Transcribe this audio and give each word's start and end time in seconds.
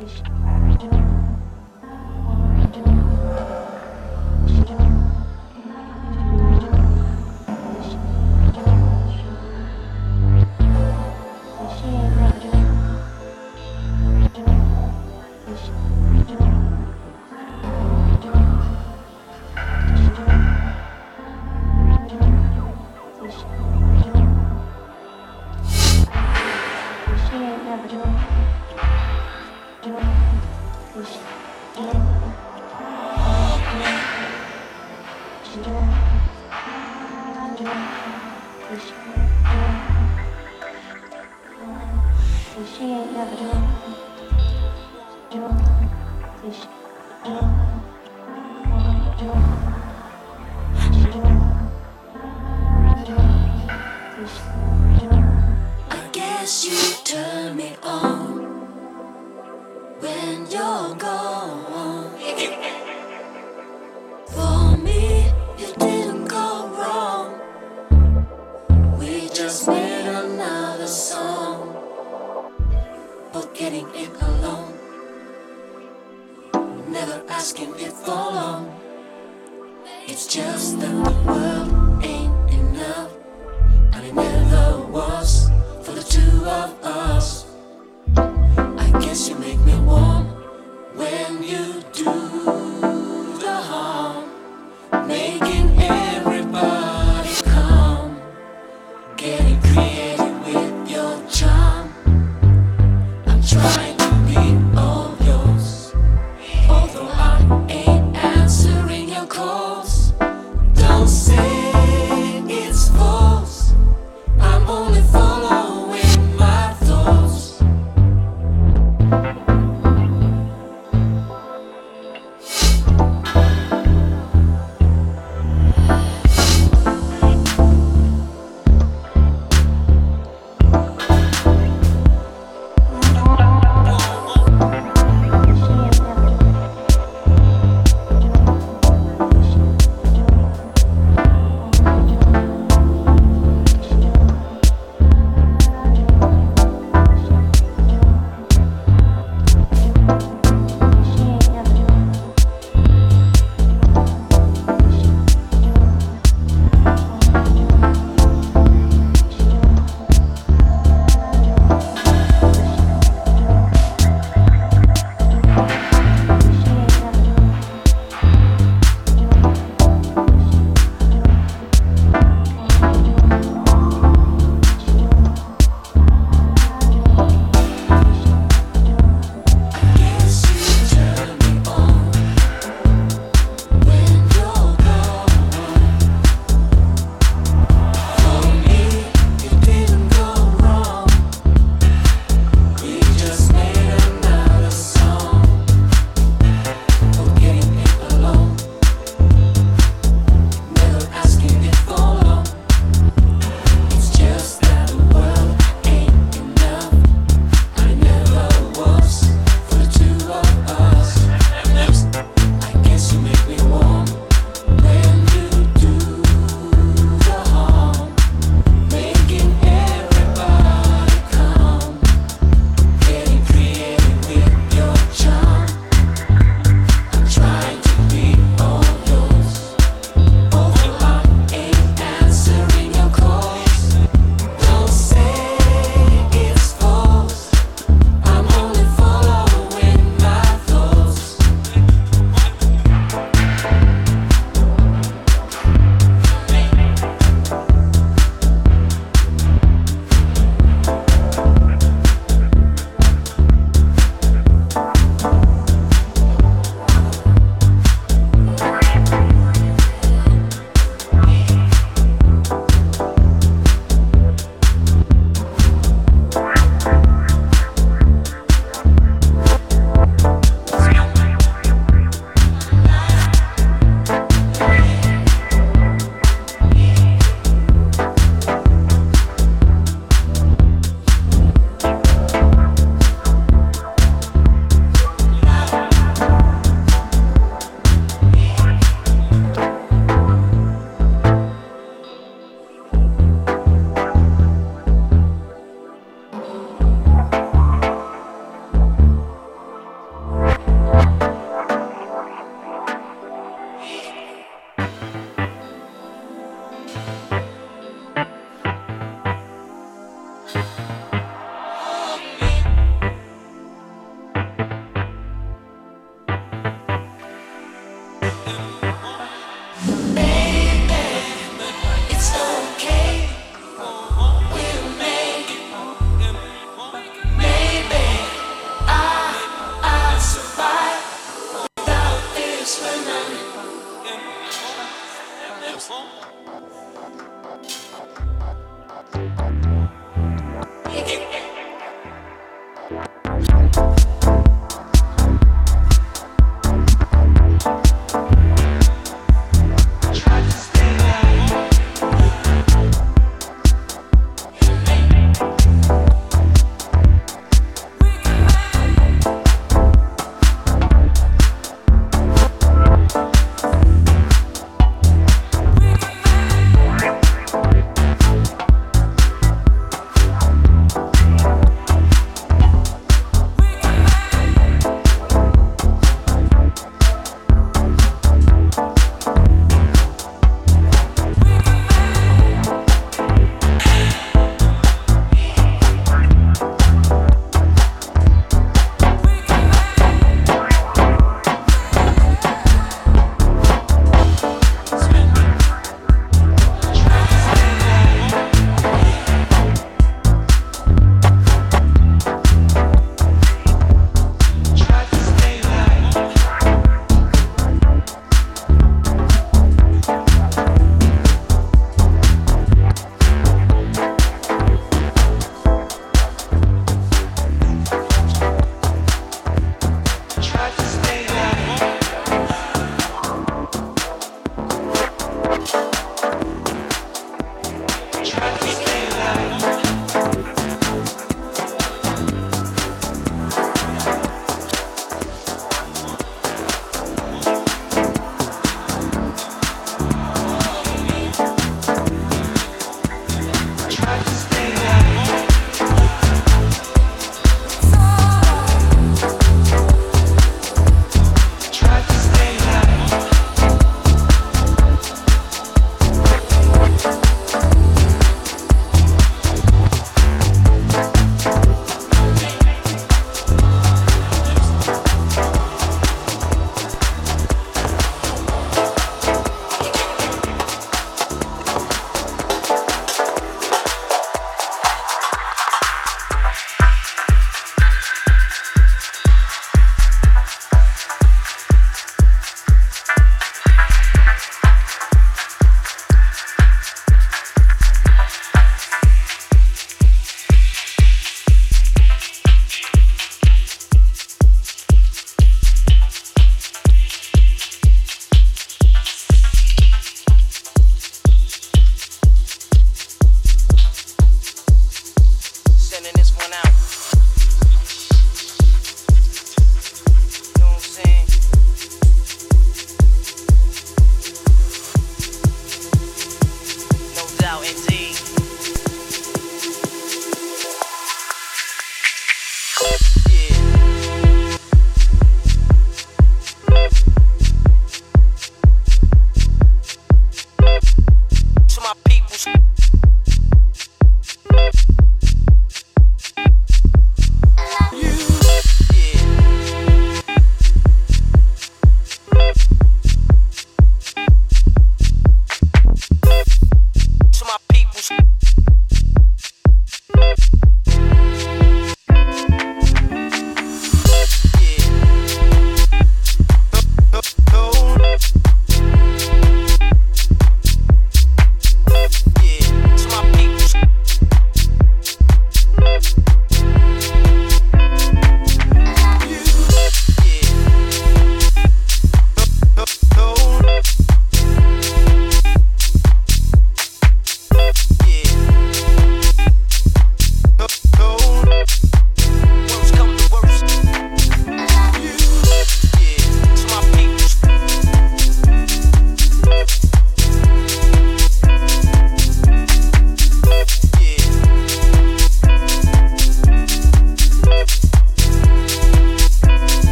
I 0.00 0.57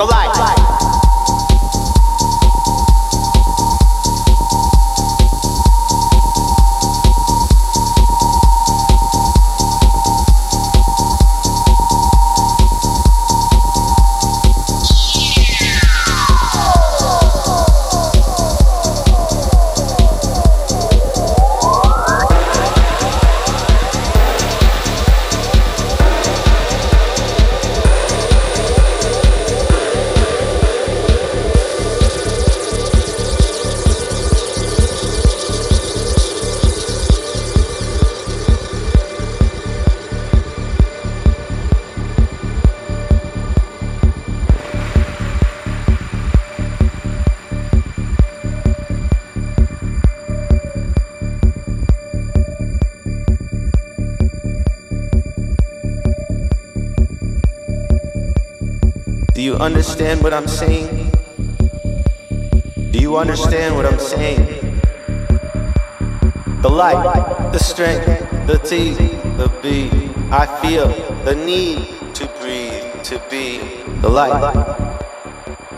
you 0.00 0.63
understand 59.94 60.24
what 60.24 60.34
I'm 60.34 60.48
saying? 60.48 61.12
Do 62.90 62.98
you 62.98 63.16
understand 63.16 63.76
what 63.76 63.86
I'm 63.86 64.00
saying? 64.00 64.80
The 66.62 66.68
light, 66.68 67.52
the 67.52 67.60
strength, 67.60 68.04
the 68.48 68.58
T, 68.58 68.94
the 69.38 69.48
B. 69.62 70.10
I 70.32 70.46
feel 70.60 70.88
the 71.24 71.36
need 71.36 71.86
to 72.12 72.26
breathe, 72.40 73.04
to 73.04 73.22
be 73.30 73.60
the 74.00 74.08
light. 74.08 74.52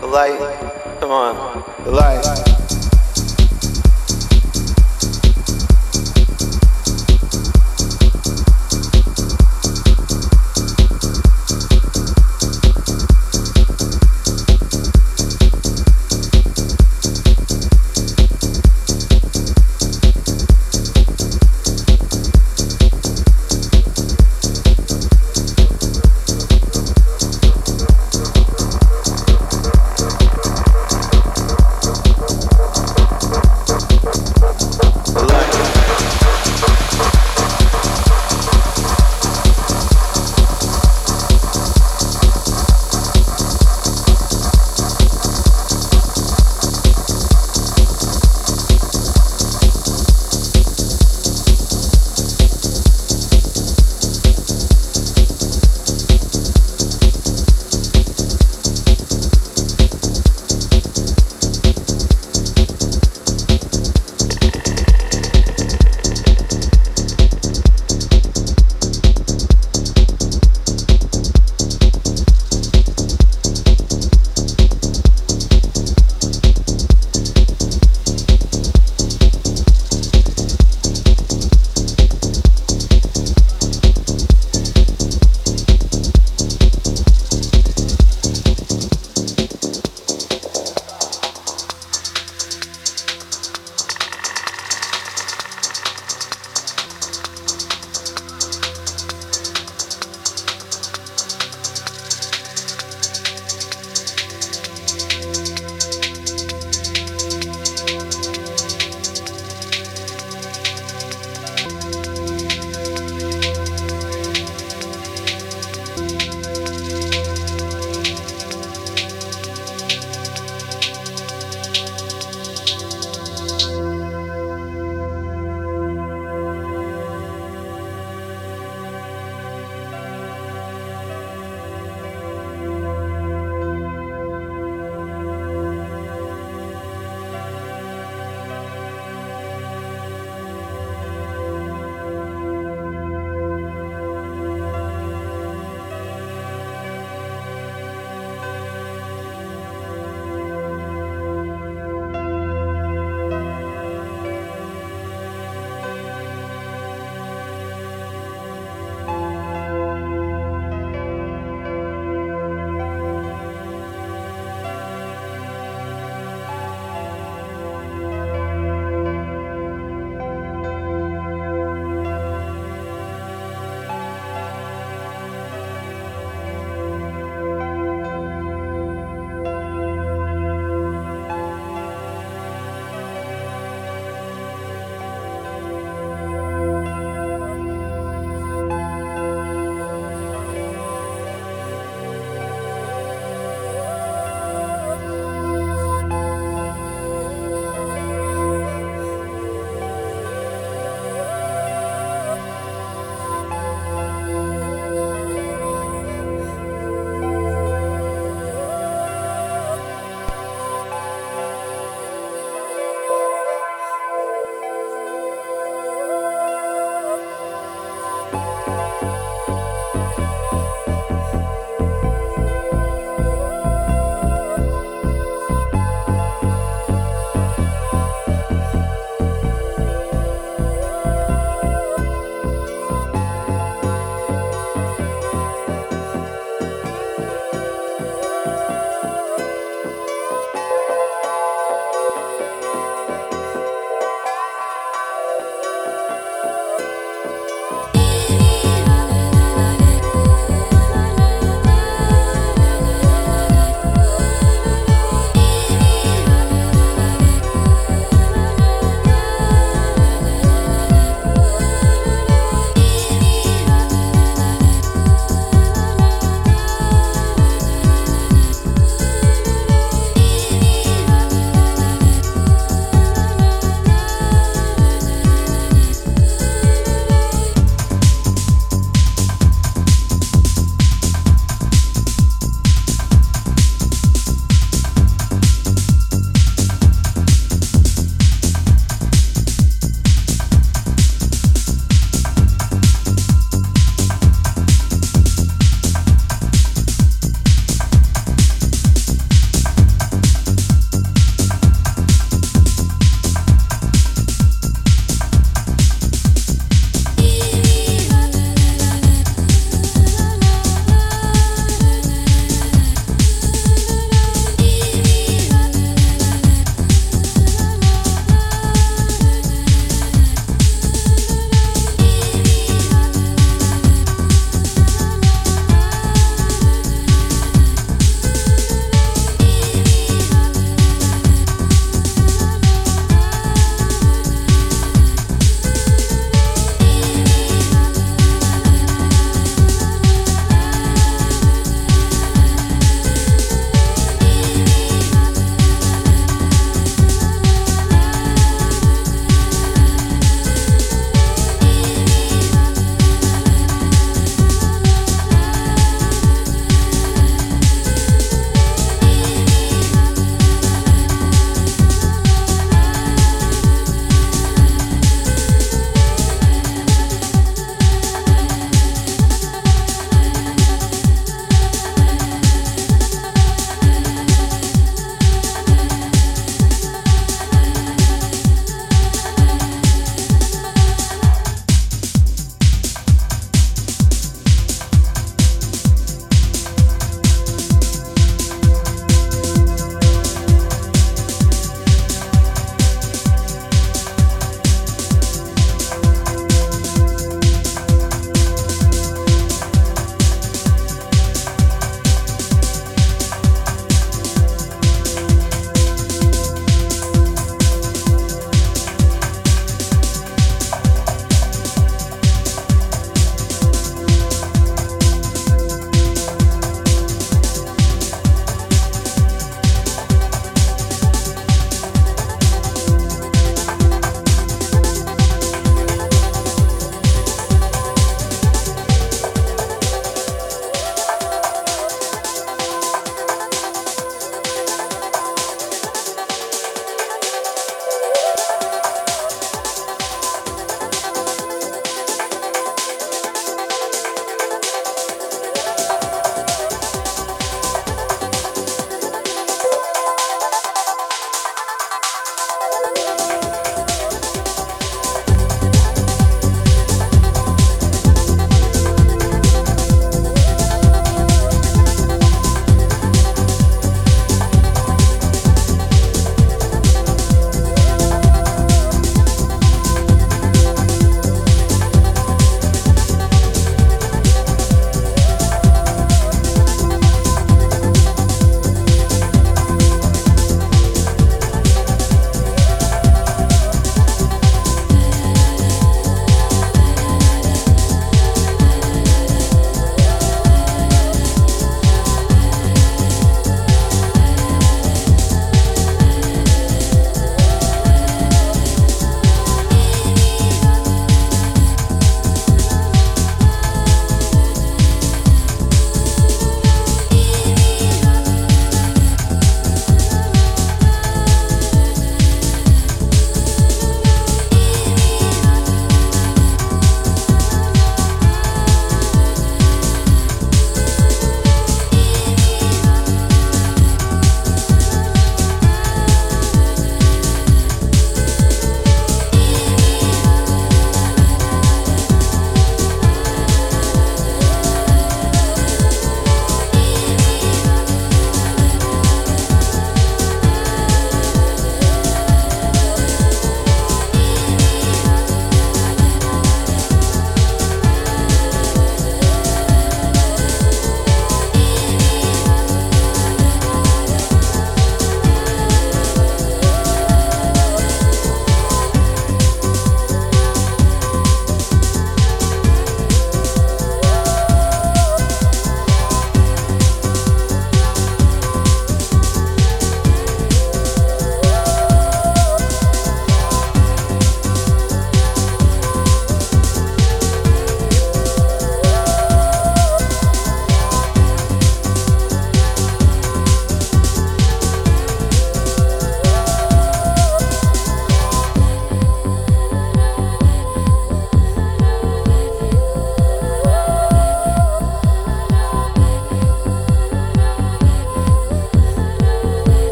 The 0.00 0.06
light, 0.06 0.98
come 0.98 1.10
on, 1.10 1.84
the 1.84 1.90
light. 1.90 2.55